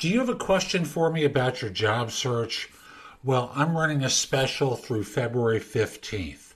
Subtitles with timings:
[0.00, 2.70] Do you have a question for me about your job search?
[3.22, 6.54] Well, I'm running a special through February 15th.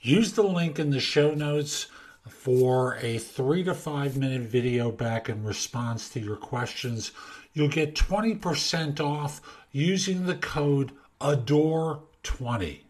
[0.00, 1.86] Use the link in the show notes
[2.28, 7.12] for a three to five minute video back in response to your questions.
[7.52, 9.40] You'll get 20% off
[9.70, 10.90] using the code
[11.20, 12.80] ADORE20.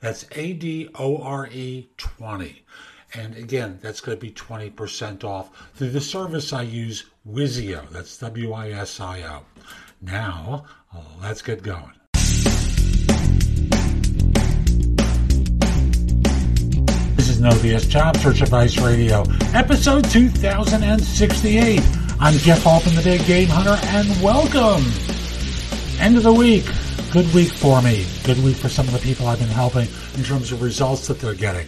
[0.00, 2.64] That's A D O R E 20.
[3.12, 7.88] And again, that's going to be 20% off through the service I use, Wisio.
[7.90, 9.42] That's W I S I O.
[10.00, 10.64] Now,
[11.20, 11.90] let's get going.
[17.16, 21.80] This is No BS Job Search Advice Radio, episode 2068.
[22.20, 24.84] I'm Jeff Altman, the Big Game Hunter, and welcome.
[25.98, 26.64] End of the week.
[27.10, 28.06] Good week for me.
[28.22, 31.18] Good week for some of the people I've been helping in terms of results that
[31.18, 31.66] they're getting.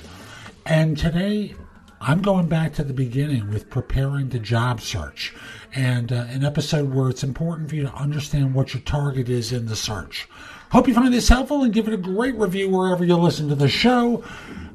[0.64, 1.56] And today,
[2.00, 5.34] I'm going back to the beginning with preparing the job search
[5.74, 9.50] and uh, an episode where it's important for you to understand what your target is
[9.52, 10.28] in the search.
[10.70, 13.56] Hope you find this helpful and give it a great review wherever you listen to
[13.56, 14.22] the show.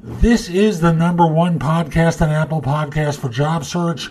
[0.02, 4.10] This is the number one podcast on Apple Podcast for job search.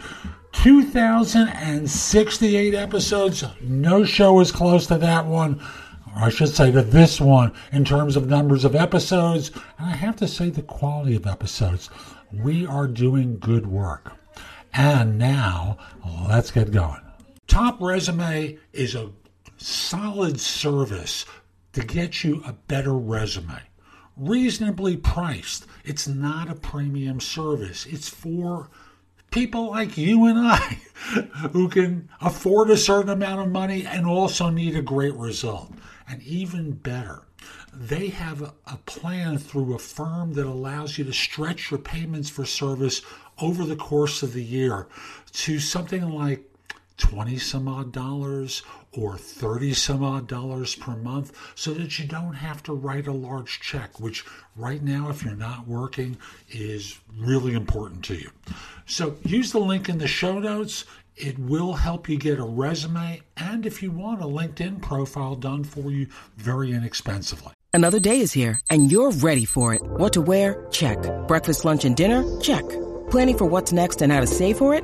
[0.54, 3.44] 2068 episodes.
[3.62, 5.62] No show is close to that one.
[6.18, 10.16] I should say to this one in terms of numbers of episodes, and I have
[10.18, 11.90] to say the quality of episodes.
[12.32, 14.14] We are doing good work.
[14.74, 15.78] And now,
[16.28, 17.02] let's get going.
[17.48, 19.12] Top Resume is a
[19.58, 21.26] solid service
[21.74, 23.62] to get you a better resume.
[24.16, 25.68] Reasonably priced.
[25.86, 27.86] It's not a premium service.
[27.86, 28.70] It's for
[29.32, 30.58] people like you and I
[31.52, 35.72] who can afford a certain amount of money and also need a great result.
[36.10, 37.24] And even better,
[37.74, 38.54] they have a,
[38.86, 43.02] plan through a firm that allows you to stretch your payments for service
[43.40, 44.88] over the course of the year
[45.34, 46.50] to something like
[46.98, 52.34] 20 some odd dollars or 30 some odd dollars per month so that you don't
[52.34, 56.18] have to write a large check, which right now, if you're not working,
[56.50, 58.30] is really important to you.
[58.86, 60.86] So use the link in the show notes.
[61.16, 65.64] It will help you get a resume and, if you want, a LinkedIn profile done
[65.64, 67.54] for you very inexpensively.
[67.74, 69.82] Another day is here and you're ready for it.
[69.84, 70.68] What to wear?
[70.72, 70.98] Check.
[71.28, 72.24] Breakfast, lunch, and dinner?
[72.40, 72.64] Check.
[73.10, 74.84] Planning for what's next and how to save for it?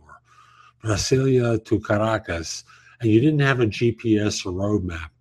[0.83, 2.63] Brasilia to Caracas
[2.99, 5.11] and you didn't have a GPS or road map,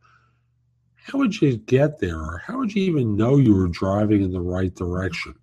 [0.95, 4.33] how would you get there or how would you even know you were driving in
[4.33, 5.35] the right direction?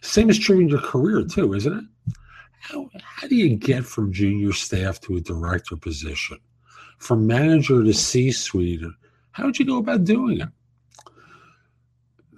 [0.00, 1.84] Same is true in your career too, isn't it?
[2.62, 6.38] how, how do you get from junior staff to a director position,
[6.98, 8.82] from manager to C suite?
[9.32, 10.48] How would you go about doing it?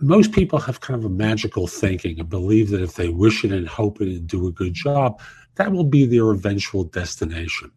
[0.04, 3.52] Most people have kind of a magical thinking and believe that if they wish it
[3.52, 5.20] and hope it and do a good job,
[5.56, 7.70] that will be their eventual destination.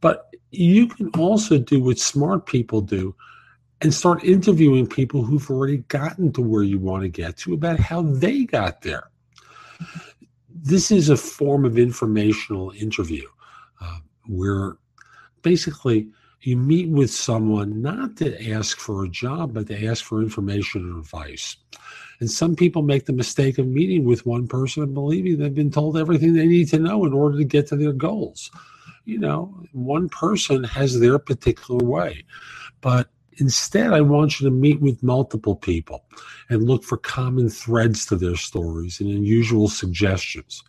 [0.00, 3.14] But you can also do what smart people do
[3.80, 7.80] and start interviewing people who've already gotten to where you want to get to about
[7.80, 9.10] how they got there
[10.62, 13.26] this is a form of informational interview
[13.80, 14.76] uh, where
[15.42, 16.08] basically
[16.42, 20.82] you meet with someone not to ask for a job, but to ask for information
[20.82, 21.56] and advice.
[22.20, 25.70] And some people make the mistake of meeting with one person and believing they've been
[25.70, 28.50] told everything they need to know in order to get to their goals.
[29.04, 32.24] You know, one person has their particular way.
[32.80, 36.04] But Instead, I want you to meet with multiple people
[36.50, 40.62] and look for common threads to their stories and unusual suggestions.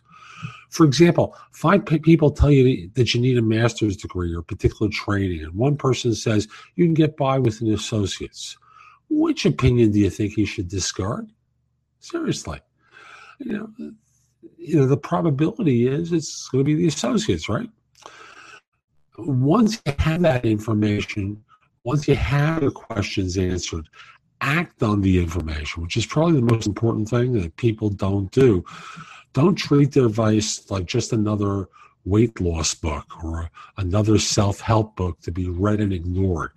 [0.74, 5.44] For example, five people tell you that you need a master's degree or particular training,
[5.44, 8.56] and one person says you can get by with an associate's.
[9.08, 11.30] Which opinion do you think you should discard?
[12.00, 12.60] Seriously,
[13.38, 13.92] you know,
[14.58, 17.70] you know the probability is it's going to be the associates, right?
[19.16, 21.40] Once you have that information,
[21.84, 23.88] once you have the questions answered,
[24.40, 28.64] act on the information, which is probably the most important thing that people don't do.
[29.34, 31.68] Don't treat their advice like just another
[32.04, 36.52] weight loss book or another self help book to be read and ignored.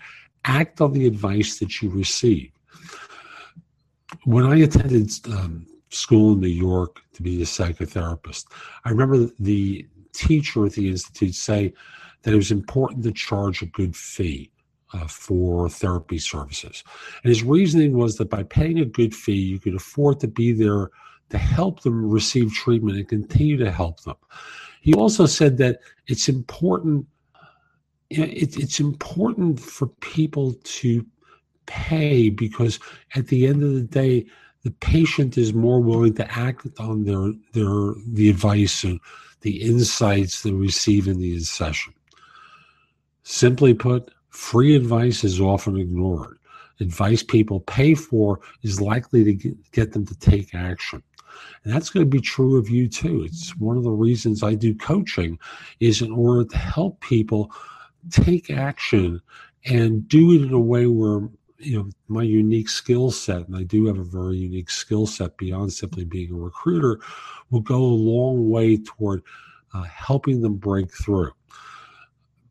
[0.46, 2.52] Act on the advice that you receive.
[4.24, 8.46] When I attended um, school in New York to be a psychotherapist,
[8.86, 11.74] I remember the teacher at the institute say
[12.22, 14.52] that it was important to charge a good fee
[14.94, 16.84] uh, for therapy services.
[17.24, 20.54] And his reasoning was that by paying a good fee, you could afford to be
[20.54, 20.92] there
[21.30, 24.16] to help them receive treatment and continue to help them.
[24.82, 27.08] He also said that it's important.
[28.10, 31.06] It, it's important for people to
[31.66, 32.80] pay because
[33.16, 34.26] at the end of the day,
[34.64, 39.00] the patient is more willing to act on their their the advice and
[39.42, 41.94] the insights they receive in the session.
[43.24, 46.37] Simply put, free advice is often ignored.
[46.80, 51.02] Advice people pay for is likely to get, them to take action.
[51.64, 53.24] And that's going to be true of you too.
[53.24, 55.40] It's one of the reasons I do coaching
[55.80, 57.52] is in order to help people
[58.10, 59.22] take action
[59.66, 61.30] and do it in a way where
[61.60, 65.36] you know my unique skill set and i do have a very unique skill set
[65.38, 67.00] beyond simply being a recruiter
[67.50, 69.24] will go a long way toward
[69.74, 71.32] uh, helping them break through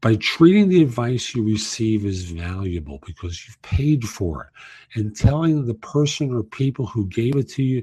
[0.07, 5.67] by treating the advice you receive as valuable because you've paid for it and telling
[5.67, 7.83] the person or people who gave it to you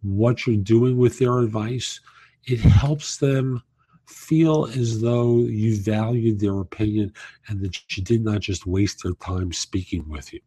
[0.00, 2.00] what you're doing with their advice
[2.44, 3.62] it helps them
[4.06, 7.12] feel as though you valued their opinion
[7.48, 10.40] and that you did not just waste their time speaking with you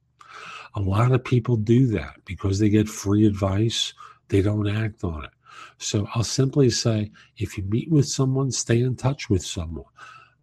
[0.76, 3.94] a lot of people do that because they get free advice,
[4.30, 5.32] they don't act on it.
[5.78, 9.86] So I'll simply say if you meet with someone, stay in touch with someone,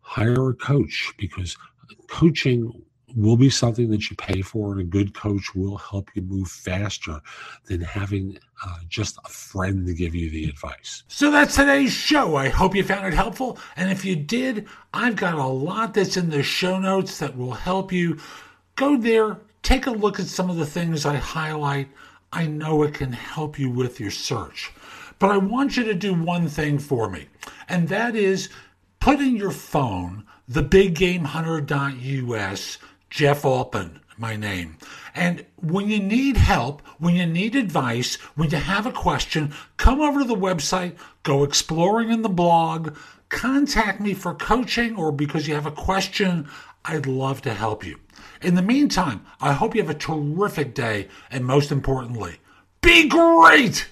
[0.09, 1.55] hire a coach because
[2.09, 2.73] coaching
[3.15, 6.49] will be something that you pay for, and a good coach will help you move
[6.49, 7.21] faster
[7.67, 11.03] than having uh, just a friend to give you the advice.
[11.09, 12.37] So that's today's show.
[12.37, 13.59] I hope you found it helpful.
[13.77, 17.53] And if you did, I've got a lot that's in the show notes that will
[17.53, 18.19] help you.
[18.77, 21.89] Go there, take a look at some of the things I highlight.
[22.33, 24.71] I know it can help you with your search.
[25.19, 27.27] But I want you to do one thing for me,
[27.69, 28.51] and that is
[29.09, 32.79] put in your phone the biggamehunter.us,
[33.09, 34.77] Jeff Altman, my name.
[35.15, 40.03] And when you need help, when you need advice, when you have a question, come
[40.03, 42.99] over to the website, go exploring in the blog,
[43.31, 46.47] contact me for coaching or because you have a question.
[46.85, 47.99] I'd love to help you.
[48.43, 52.41] In the meantime, I hope you have a terrific day, and most importantly,
[52.83, 53.89] be great!